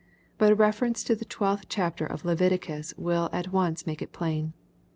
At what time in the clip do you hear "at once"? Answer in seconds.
3.31-3.85